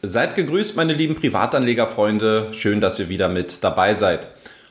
[0.00, 2.50] Seid gegrüßt, meine lieben Privatanlegerfreunde.
[2.52, 4.28] Schön, dass ihr wieder mit dabei seid.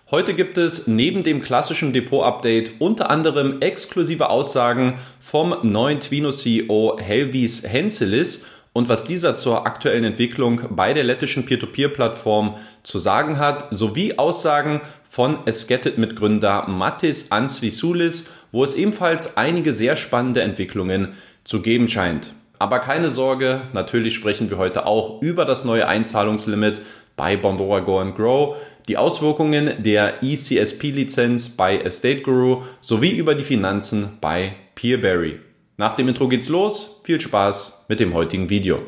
[0.09, 7.63] Heute gibt es neben dem klassischen Depot-Update unter anderem exklusive Aussagen vom neuen Twino-CEO Helvis
[7.67, 14.17] Henselis und was dieser zur aktuellen Entwicklung bei der lettischen Peer-to-Peer-Plattform zu sagen hat, sowie
[14.17, 22.31] Aussagen von Esketit-Mitgründer Mattis Ansvisulis, wo es ebenfalls einige sehr spannende Entwicklungen zu geben scheint.
[22.59, 26.81] Aber keine Sorge, natürlich sprechen wir heute auch über das neue Einzahlungslimit
[27.15, 28.55] bei Bondora Go and Grow,
[28.87, 35.39] die Auswirkungen der ECSP-Lizenz bei Estate Guru sowie über die Finanzen bei Peerberry.
[35.77, 37.01] Nach dem Intro geht's los.
[37.03, 38.79] Viel Spaß mit dem heutigen Video.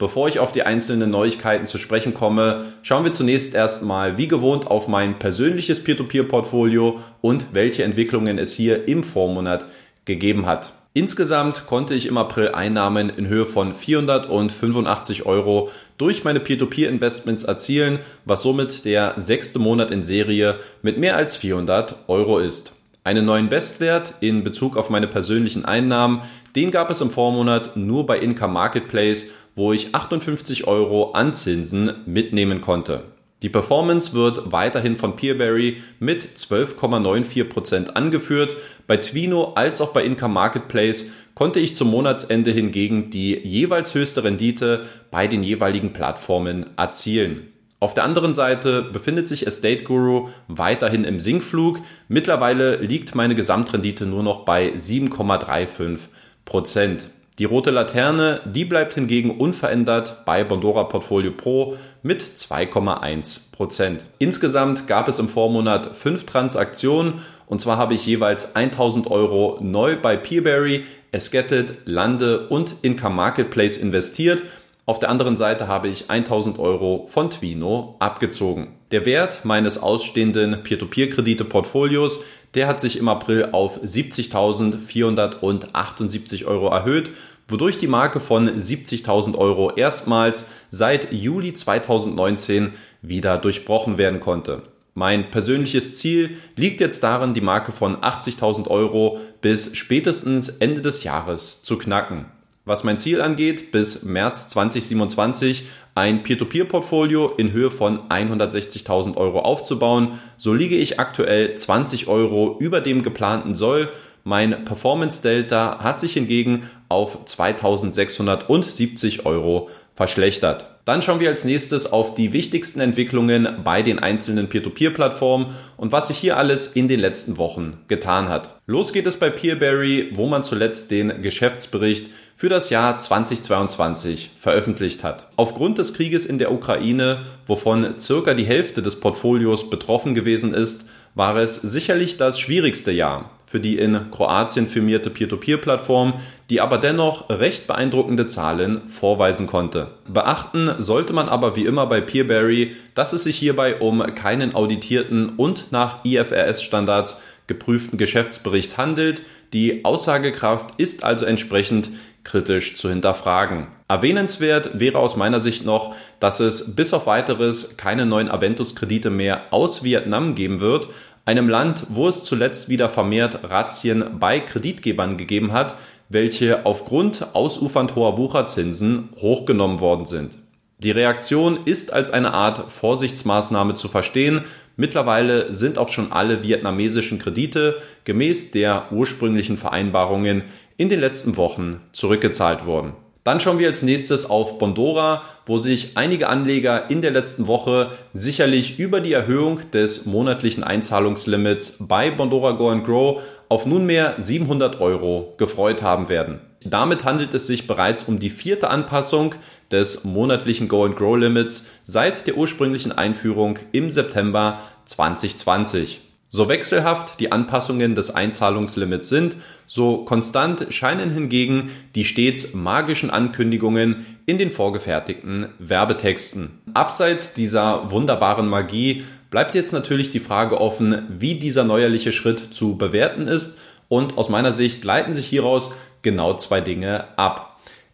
[0.00, 4.66] Bevor ich auf die einzelnen Neuigkeiten zu sprechen komme, schauen wir zunächst erstmal wie gewohnt
[4.66, 9.66] auf mein persönliches Peer-to-Peer-Portfolio und welche Entwicklungen es hier im Vormonat
[10.06, 10.72] gegeben hat.
[10.94, 17.98] Insgesamt konnte ich im April Einnahmen in Höhe von 485 Euro durch meine Peer-to-Peer-Investments erzielen,
[18.24, 22.72] was somit der sechste Monat in Serie mit mehr als 400 Euro ist.
[23.02, 26.20] Einen neuen Bestwert in Bezug auf meine persönlichen Einnahmen,
[26.54, 31.92] den gab es im Vormonat nur bei Income Marketplace, wo ich 58 Euro an Zinsen
[32.04, 33.04] mitnehmen konnte.
[33.42, 38.58] Die Performance wird weiterhin von Peerberry mit 12,94% angeführt.
[38.86, 44.24] Bei Twino als auch bei Income Marketplace konnte ich zum Monatsende hingegen die jeweils höchste
[44.24, 47.50] Rendite bei den jeweiligen Plattformen erzielen.
[47.80, 51.80] Auf der anderen Seite befindet sich Estate Guru weiterhin im Sinkflug.
[52.08, 56.08] Mittlerweile liegt meine Gesamtrendite nur noch bei 7,35
[56.44, 57.08] Prozent.
[57.38, 64.04] Die rote Laterne, die bleibt hingegen unverändert bei Bondora Portfolio Pro mit 2,1 Prozent.
[64.18, 67.14] Insgesamt gab es im Vormonat fünf Transaktionen
[67.46, 73.78] und zwar habe ich jeweils 1000 Euro neu bei Peerberry, Esketit, Lande und Income Marketplace
[73.78, 74.42] investiert
[74.90, 78.74] auf der anderen Seite habe ich 1000 Euro von Twino abgezogen.
[78.90, 87.12] Der Wert meines ausstehenden Peer-to-Peer-Kredite-Portfolios, der hat sich im April auf 70.478 Euro erhöht,
[87.46, 94.64] wodurch die Marke von 70.000 Euro erstmals seit Juli 2019 wieder durchbrochen werden konnte.
[94.94, 101.04] Mein persönliches Ziel liegt jetzt darin, die Marke von 80.000 Euro bis spätestens Ende des
[101.04, 102.26] Jahres zu knacken
[102.64, 110.18] was mein Ziel angeht, bis März 2027 ein Peer-to-Peer-Portfolio in Höhe von 160.000 Euro aufzubauen.
[110.36, 113.88] So liege ich aktuell 20 Euro über dem geplanten Soll.
[114.24, 120.79] Mein Performance Delta hat sich hingegen auf 2670 Euro verschlechtert.
[120.90, 126.08] Dann schauen wir als nächstes auf die wichtigsten Entwicklungen bei den einzelnen Peer-to-Peer-Plattformen und was
[126.08, 128.56] sich hier alles in den letzten Wochen getan hat.
[128.66, 135.04] Los geht es bei Peerberry, wo man zuletzt den Geschäftsbericht für das Jahr 2022 veröffentlicht
[135.04, 135.28] hat.
[135.36, 140.86] Aufgrund des Krieges in der Ukraine, wovon circa die Hälfte des Portfolios betroffen gewesen ist,
[141.14, 146.14] war es sicherlich das schwierigste Jahr für die in Kroatien firmierte Peer-to-Peer-Plattform,
[146.50, 149.88] die aber dennoch recht beeindruckende Zahlen vorweisen konnte.
[150.06, 155.30] Beachten sollte man aber wie immer bei Peerberry, dass es sich hierbei um keinen auditierten
[155.30, 159.22] und nach IFRS-Standards geprüften Geschäftsbericht handelt.
[159.52, 161.90] Die Aussagekraft ist also entsprechend
[162.22, 163.66] kritisch zu hinterfragen.
[163.88, 169.52] Erwähnenswert wäre aus meiner Sicht noch, dass es bis auf weiteres keine neuen Aventus-Kredite mehr
[169.52, 170.88] aus Vietnam geben wird,
[171.30, 175.76] einem Land, wo es zuletzt wieder vermehrt Razzien bei Kreditgebern gegeben hat,
[176.08, 180.38] welche aufgrund ausufernd hoher Wucherzinsen hochgenommen worden sind.
[180.80, 184.42] Die Reaktion ist als eine Art Vorsichtsmaßnahme zu verstehen.
[184.76, 190.42] Mittlerweile sind auch schon alle vietnamesischen Kredite gemäß der ursprünglichen Vereinbarungen
[190.78, 192.94] in den letzten Wochen zurückgezahlt worden.
[193.22, 197.90] Dann schauen wir als nächstes auf Bondora, wo sich einige Anleger in der letzten Woche
[198.14, 203.20] sicherlich über die Erhöhung des monatlichen Einzahlungslimits bei Bondora Go and Grow
[203.50, 206.40] auf nunmehr 700 Euro gefreut haben werden.
[206.64, 209.34] Damit handelt es sich bereits um die vierte Anpassung
[209.70, 216.09] des monatlichen Go and Grow Limits seit der ursprünglichen Einführung im September 2020.
[216.32, 219.34] So wechselhaft die Anpassungen des Einzahlungslimits sind,
[219.66, 226.60] so konstant scheinen hingegen die stets magischen Ankündigungen in den vorgefertigten Werbetexten.
[226.72, 232.78] Abseits dieser wunderbaren Magie bleibt jetzt natürlich die Frage offen, wie dieser neuerliche Schritt zu
[232.78, 237.49] bewerten ist und aus meiner Sicht leiten sich hieraus genau zwei Dinge ab.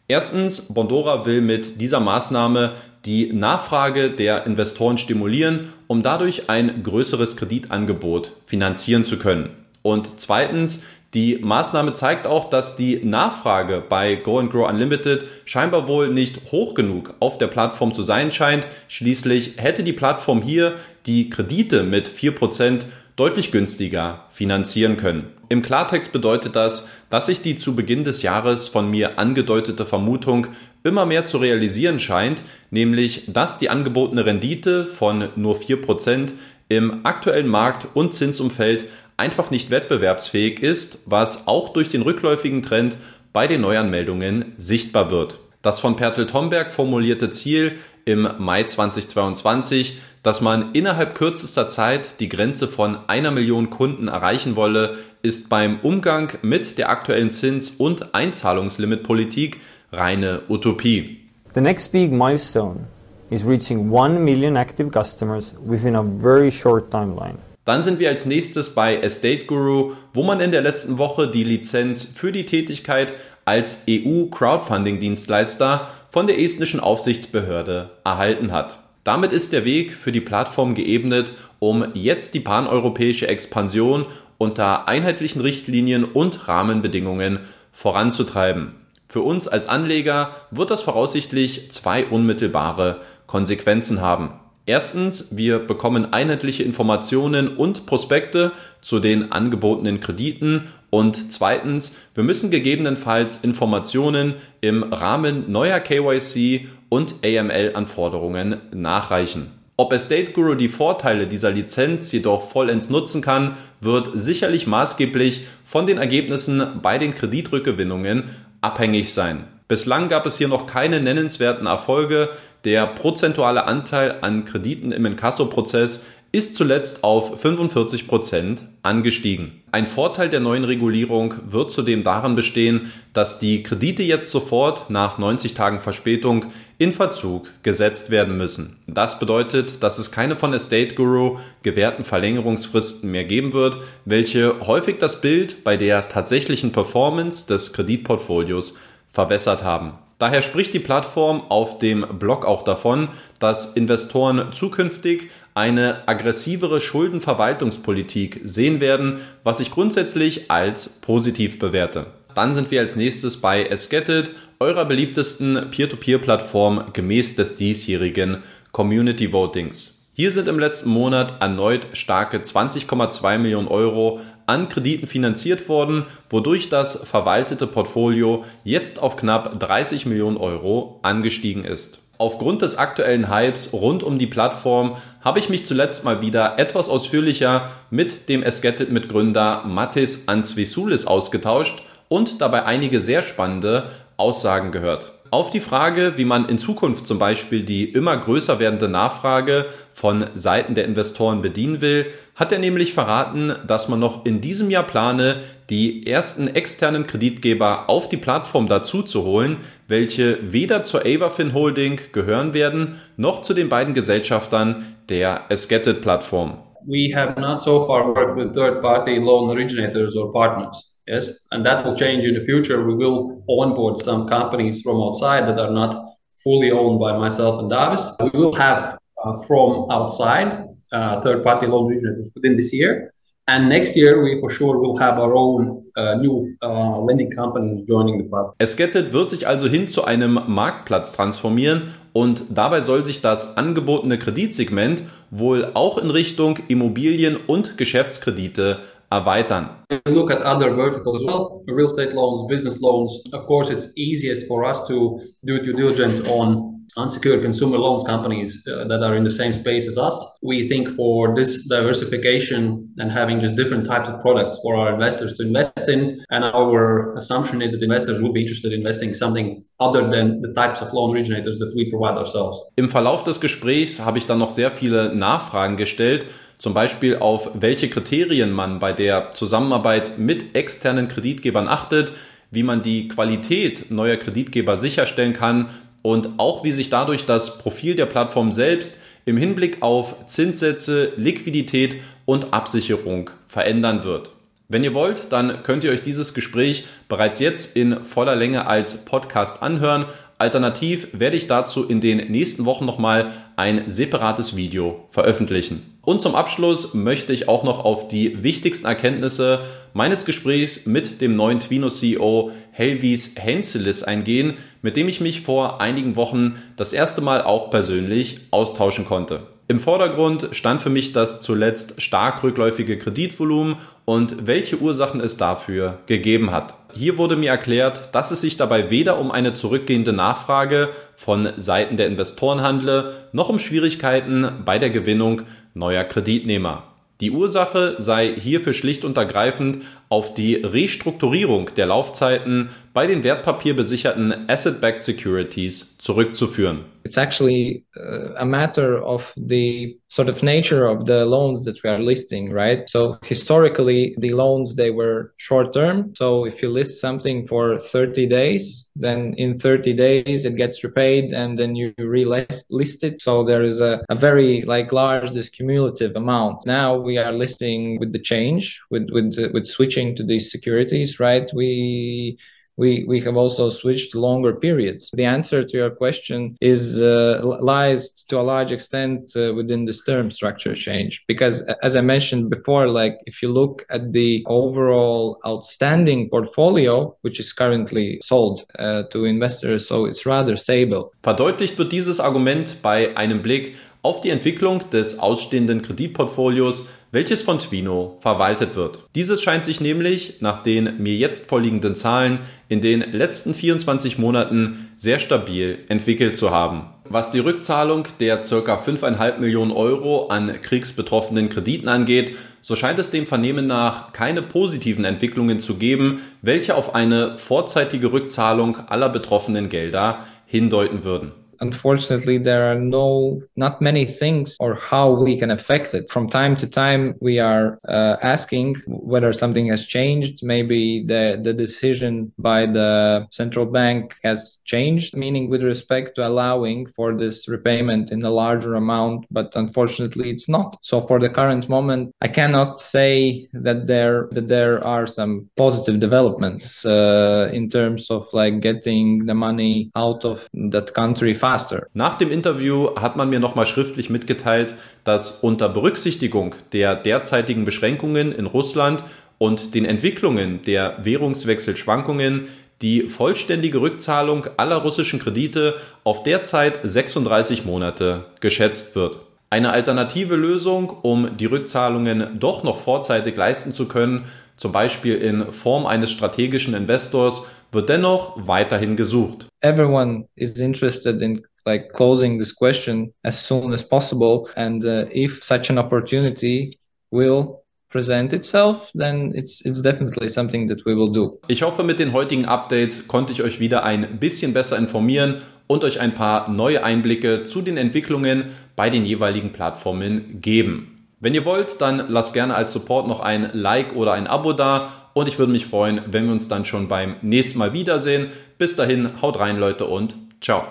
[0.08, 2.74] Erstens, Bondora will mit dieser Maßnahme
[3.04, 9.50] die Nachfrage der Investoren stimulieren, um dadurch ein größeres Kreditangebot finanzieren zu können.
[9.82, 10.84] Und zweitens,
[11.16, 16.52] Die Maßnahme zeigt auch, dass die Nachfrage bei Go and Grow Unlimited scheinbar wohl nicht
[16.52, 18.66] hoch genug auf der Plattform zu sein scheint.
[18.88, 20.74] Schließlich hätte die Plattform hier
[21.06, 22.82] die Kredite mit 4%
[23.16, 25.32] deutlich günstiger finanzieren können.
[25.48, 30.48] Im Klartext bedeutet das, dass sich die zu Beginn des Jahres von mir angedeutete Vermutung
[30.84, 36.32] immer mehr zu realisieren scheint, nämlich dass die angebotene Rendite von nur 4%
[36.68, 38.86] im aktuellen Markt- und Zinsumfeld
[39.16, 42.98] einfach nicht wettbewerbsfähig ist, was auch durch den rückläufigen Trend
[43.32, 45.38] bei den Neuanmeldungen sichtbar wird.
[45.66, 47.72] Das von Pertel Tomberg formulierte Ziel
[48.04, 54.54] im Mai 2022, dass man innerhalb kürzester Zeit die Grenze von einer Million Kunden erreichen
[54.54, 59.58] wolle, ist beim Umgang mit der aktuellen Zins- und Einzahlungslimitpolitik
[59.90, 61.18] reine Utopie.
[61.56, 62.86] The next big milestone
[63.30, 67.38] is reaching 1 million active customers within a very short timeline.
[67.64, 71.42] Dann sind wir als nächstes bei Estate Guru, wo man in der letzten Woche die
[71.42, 73.14] Lizenz für die Tätigkeit
[73.46, 78.80] als EU-Crowdfunding-Dienstleister von der estnischen Aufsichtsbehörde erhalten hat.
[79.04, 84.04] Damit ist der Weg für die Plattform geebnet, um jetzt die paneuropäische Expansion
[84.36, 87.38] unter einheitlichen Richtlinien und Rahmenbedingungen
[87.72, 88.74] voranzutreiben.
[89.08, 94.32] Für uns als Anleger wird das voraussichtlich zwei unmittelbare Konsequenzen haben.
[94.68, 98.50] Erstens, wir bekommen einheitliche Informationen und Prospekte
[98.82, 107.14] zu den angebotenen Krediten und zweitens, wir müssen gegebenenfalls Informationen im Rahmen neuer KYC und
[107.24, 109.52] AML-Anforderungen nachreichen.
[109.76, 115.86] Ob Estate Guru die Vorteile dieser Lizenz jedoch vollends nutzen kann, wird sicherlich maßgeblich von
[115.86, 118.24] den Ergebnissen bei den Kreditrückgewinnungen
[118.62, 119.44] abhängig sein.
[119.68, 122.28] Bislang gab es hier noch keine nennenswerten Erfolge.
[122.62, 129.62] Der prozentuale Anteil an Krediten im Inkasso-Prozess ist zuletzt auf 45 Prozent angestiegen.
[129.72, 135.18] Ein Vorteil der neuen Regulierung wird zudem darin bestehen, dass die Kredite jetzt sofort nach
[135.18, 136.46] 90 Tagen Verspätung
[136.78, 138.76] in Verzug gesetzt werden müssen.
[138.86, 144.98] Das bedeutet, dass es keine von Estate Guru gewährten Verlängerungsfristen mehr geben wird, welche häufig
[144.98, 148.76] das Bild bei der tatsächlichen Performance des Kreditportfolios
[149.16, 149.94] verwässert haben.
[150.18, 153.08] Daher spricht die Plattform auf dem Blog auch davon,
[153.40, 162.06] dass Investoren zukünftig eine aggressivere Schuldenverwaltungspolitik sehen werden, was ich grundsätzlich als positiv bewerte.
[162.34, 168.42] Dann sind wir als nächstes bei Esgetted, eurer beliebtesten Peer-to-Peer-Plattform gemäß des diesjährigen
[168.72, 169.95] Community Votings.
[170.18, 176.70] Hier sind im letzten Monat erneut starke 20,2 Millionen Euro an Krediten finanziert worden, wodurch
[176.70, 181.98] das verwaltete Portfolio jetzt auf knapp 30 Millionen Euro angestiegen ist.
[182.16, 186.88] Aufgrund des aktuellen Hypes rund um die Plattform habe ich mich zuletzt mal wieder etwas
[186.88, 195.12] ausführlicher mit dem Esketit-Mitgründer Mathis Ansvisulis ausgetauscht und dabei einige sehr spannende Aussagen gehört.
[195.30, 200.26] Auf die Frage, wie man in Zukunft zum Beispiel die immer größer werdende Nachfrage von
[200.34, 204.84] Seiten der Investoren bedienen will, hat er nämlich verraten, dass man noch in diesem Jahr
[204.84, 205.36] plane,
[205.68, 209.58] die ersten externen Kreditgeber auf die Plattform dazu zu holen,
[209.88, 216.58] welche weder zur Avafin Holding gehören werden, noch zu den beiden Gesellschaftern der Esgetted Plattform.
[216.86, 220.95] We have not so far worked with third-party loan originators or partners.
[221.06, 222.84] Yes, and that will change in the future.
[222.84, 227.70] We will onboard some companies from outside that are not fully owned by myself and
[227.70, 228.10] Davis.
[228.20, 233.12] We will have uh, from outside uh, third-party loan originators within this year.
[233.48, 237.84] And next year, we for sure will have our own uh, new uh, lending company
[237.86, 238.54] joining the platform.
[238.58, 244.18] Esgetted wird sich also hin zu einem Marktplatz transformieren und dabei soll sich das angebotene
[244.18, 248.78] Kreditsegment wohl auch in Richtung Immobilien und Geschäftskredite
[249.10, 249.68] erweitern.
[250.06, 253.22] Look at other verticals as well, real estate loans, business loans.
[253.32, 258.66] Of course, it's easiest for us to do due diligence on unsecured consumer loans companies
[258.66, 260.16] uh, that are in the same space as us.
[260.42, 265.34] We think for this diversification and having just different types of products for our investors
[265.34, 269.64] to invest in, and our assumption is that investors would be interested in investing something
[269.80, 272.60] other than the types of loan originators that we provide ourselves.
[272.76, 276.26] Im Verlauf des Gesprächs habe ich dann noch sehr viele Nachfragen gestellt
[276.58, 282.12] zum Beispiel auf welche Kriterien man bei der Zusammenarbeit mit externen Kreditgebern achtet,
[282.50, 285.68] wie man die Qualität neuer Kreditgeber sicherstellen kann
[286.02, 291.96] und auch wie sich dadurch das Profil der Plattform selbst im Hinblick auf Zinssätze, Liquidität
[292.24, 294.30] und Absicherung verändern wird.
[294.68, 299.04] Wenn ihr wollt, dann könnt ihr euch dieses Gespräch bereits jetzt in voller Länge als
[299.04, 300.06] Podcast anhören.
[300.38, 305.95] Alternativ werde ich dazu in den nächsten Wochen nochmal ein separates Video veröffentlichen.
[306.06, 311.34] Und zum Abschluss möchte ich auch noch auf die wichtigsten Erkenntnisse meines Gesprächs mit dem
[311.34, 317.22] neuen Twino CEO Helvis Henselis eingehen, mit dem ich mich vor einigen Wochen das erste
[317.22, 319.48] Mal auch persönlich austauschen konnte.
[319.66, 325.98] Im Vordergrund stand für mich das zuletzt stark rückläufige Kreditvolumen und welche Ursachen es dafür
[326.06, 326.76] gegeben hat.
[326.94, 331.96] Hier wurde mir erklärt, dass es sich dabei weder um eine zurückgehende Nachfrage von Seiten
[331.96, 335.42] der Investoren handle, noch um Schwierigkeiten bei der Gewinnung
[335.76, 336.84] neuer Kreditnehmer.
[337.22, 339.78] Die Ursache sei hierfür schlicht und ergreifend
[340.10, 346.80] auf die Restrukturierung der Laufzeiten bei den wertpapierbesicherten Asset-Backed Securities zurückzuführen.
[347.04, 351.88] It's actually uh, a matter of the sort of nature of the loans that we
[351.88, 352.86] are listing, right?
[352.90, 356.12] So historically, the loans they were short term.
[356.16, 361.32] So if you list something for 30 days, then in 30 days it gets repaid
[361.32, 363.20] and then you relist it.
[363.20, 366.66] So there is a, a very like large this cumulative amount.
[366.66, 371.48] Now we are listing with the change with with with switching to these securities, right?
[371.54, 372.38] We
[372.76, 375.10] we, we have also switched longer periods.
[375.12, 380.02] The answer to your question is uh, lies to a large extent uh, within this
[380.04, 381.24] term structure change.
[381.26, 387.40] Because as I mentioned before, like if you look at the overall outstanding portfolio, which
[387.40, 391.10] is currently sold uh, to investors, so it's rather stable.
[391.22, 397.58] Verdeutlicht wird dieses Argument bei einem Blick auf die Entwicklung des ausstehenden Kreditportfolios, welches von
[397.58, 398.98] Twino verwaltet wird.
[399.14, 404.90] Dieses scheint sich nämlich nach den mir jetzt vorliegenden Zahlen in den letzten 24 Monaten
[404.98, 406.90] sehr stabil entwickelt zu haben.
[407.08, 408.76] Was die Rückzahlung der ca.
[408.76, 415.06] 5,5 Millionen Euro an kriegsbetroffenen Krediten angeht, so scheint es dem Vernehmen nach keine positiven
[415.06, 421.32] Entwicklungen zu geben, welche auf eine vorzeitige Rückzahlung aller betroffenen Gelder hindeuten würden.
[421.60, 426.10] Unfortunately there are no not many things or how we can affect it.
[426.10, 430.42] From time to time we are uh, asking whether something has changed.
[430.42, 436.86] Maybe the the decision by the central bank has changed meaning with respect to allowing
[436.96, 440.76] for this repayment in a larger amount but unfortunately it's not.
[440.82, 446.00] So for the current moment i cannot say that there that there are some positive
[446.00, 450.38] developments uh, in terms of like getting the money out of
[450.72, 451.86] that country faster.
[451.94, 454.74] Nach dem Interview hat man mir nochmal schriftlich mitgeteilt,
[455.04, 459.04] dass unter Berücksichtigung der derzeitigen Beschränkungen in Russland
[459.38, 462.48] und den Entwicklungen der Währungswechselschwankungen
[462.82, 469.18] die vollständige Rückzahlung aller russischen Kredite auf derzeit 36 Monate geschätzt wird.
[469.48, 474.24] Eine alternative Lösung, um die Rückzahlungen doch noch vorzeitig leisten zu können,
[474.56, 479.46] zum Beispiel in Form eines strategischen Investors, wird dennoch weiterhin gesucht.
[479.60, 485.42] Everyone is interested in like closing this question as soon as possible and uh, if
[485.42, 486.78] such an opportunity
[487.10, 491.38] will present itself, then it's, it's definitely something that we will do.
[491.48, 495.84] Ich hoffe, mit den heutigen Updates konnte ich euch wieder ein bisschen besser informieren und
[495.84, 498.46] euch ein paar neue Einblicke zu den Entwicklungen
[498.76, 500.95] bei den jeweiligen Plattformen geben.
[501.26, 504.92] Wenn ihr wollt, dann lasst gerne als Support noch ein Like oder ein Abo da
[505.12, 508.30] und ich würde mich freuen, wenn wir uns dann schon beim nächsten Mal wiedersehen.
[508.58, 510.68] Bis dahin, haut rein Leute und ciao.